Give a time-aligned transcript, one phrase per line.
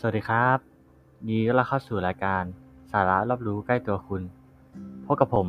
[0.00, 0.58] สวัสดีครับ
[1.26, 2.44] ยินดีต้อนรับเข้าสู่รายการ
[2.92, 4.22] สาระรอบรู้ใกล้ตัวคุณ
[5.04, 5.48] พบกับผม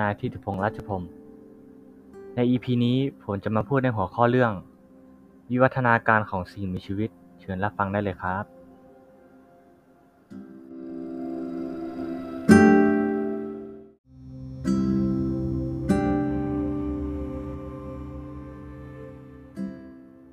[0.00, 1.02] นายทิติพงษ์รัชพรม
[2.34, 4.52] ใน EP นี้ผมจะมาพูดในหัวข้อเรื่อง
[5.50, 8.44] วิวัฒนาการของสิ่งมีชีวิต เชิญรับฟังได้เลยครับ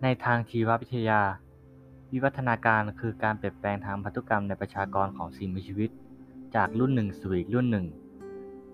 [0.02, 1.22] ในทางชีววิทยา
[2.14, 5.90] วิวัฒนาการคือการเปลี่ยนแปลงทางพันธุกรรมในประชากรของสิ่งมีชีวิต
[6.56, 7.86] จากรุ่นหนึ่งสู่อีกรุ่นหนึ่ง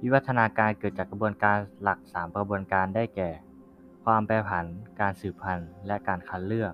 [0.02, 3.30] วิวัฒนาการเกิดจากกระบวนการหลัก 3 กระบวนการได้แก่
[4.04, 4.66] ความแปรผัน
[5.00, 6.74] การสืบพันธุ์ และการคัดเลือก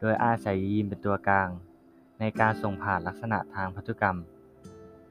[0.00, 1.48] โดยอาศัยยีนเป็นตัวกลาง
[2.20, 4.16] ในการส่งผ่านลักษณะทางพันธุกรรม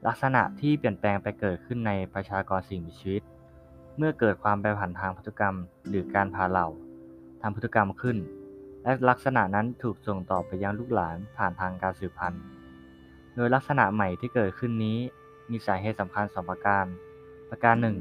[0.06, 3.22] ลักษณะที่เปลี่ยนแปลงไปเกิดขึ้นในประชากรสิ่งมีชีวิต
[3.96, 5.56] เมื่อเกิดความแปรผันทางพันธุกรรม
[5.88, 6.68] หรือการผ่าเหล่า
[7.40, 8.18] ทางพันธุกรรมขึ้น
[8.86, 12.42] และลักษณะนั้นถูกส่งต่อไปยังลูกหลานผ่านทางการสืบพันธุ์
[13.34, 14.98] โดยลักษณะใหม่ที่เกิดขึ้นนี้
[15.50, 16.86] มีสาเหตุสำคัญสองประการ
[17.50, 17.96] ประการหนึ่ง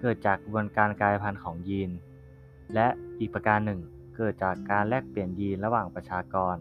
[0.00, 1.90] เกิดจากกระบวนการกลายพันธุ์ของยีน
[2.74, 2.86] และ
[3.18, 3.80] อีกประการหนึ่ง
[4.16, 6.56] เกิดจากการแลกเปลี่ยนยีนระหว่างประชากร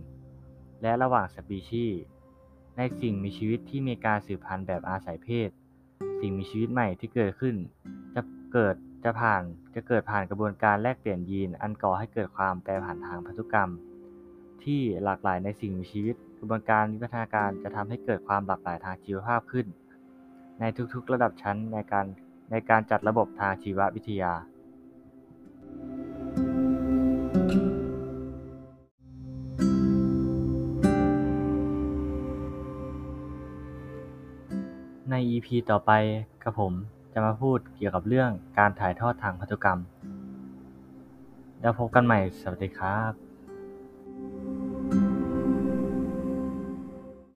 [0.81, 2.01] และระหว่างสปีชีส์
[2.77, 5.49] ในสิ่งมีชีวิตที่มีการสืบพันธุ์แบบอาศัยเพศ
[6.19, 7.55] สิ่งมีชีวิตใหม่ที่เกิดขึ้น
[8.53, 9.41] เกิดจะผ่าน
[9.75, 13.69] จะเกิดผ่านกระบวนการแลกเปลี่ยนยีน อันก่อให้เกิดความแปรผันทางพันธุกรรม
[14.63, 19.65] ที่หลากหลายในสิ่งมีชีวิต กระบวนการวิวัฒนาการจะทำให้เกิดความหลากหลายทางชีวภาพขึ้น
[20.59, 22.05] ในทุกๆระดับชั้นในการ
[22.51, 24.33] ในการจัดระบบทางชีววิทยา
[35.11, 35.91] ใน EP ต่อไป
[36.43, 36.73] กับผม
[37.19, 39.79] จะมาพูดเกี่ยวกับเรื่องการถ่ายทอดทางพันธุกรรม
[41.61, 43.28] แล้วพบกันใหม่ สวัสดีครับ